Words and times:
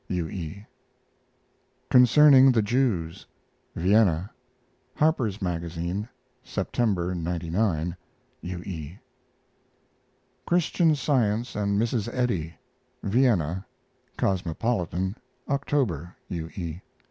U. 0.07 0.27
E. 0.27 0.65
CONCERNING 1.91 2.53
THE 2.53 2.63
JEWS 2.63 3.27
(Vienna) 3.75 4.31
Harper's 4.95 5.43
Magazine, 5.43 6.09
September, 6.43 7.13
'99. 7.13 7.95
U. 8.41 8.63
E. 8.65 8.97
CHRISTIAN 10.47 10.95
SCIENCE 10.95 11.55
AND 11.55 11.79
MRS. 11.79 12.11
EDDY 12.11 12.55
(Vienna) 13.03 13.63
Cosmopolitan, 14.17 15.15
October. 15.47 16.15
U. 16.29 16.47
E. 16.55 16.81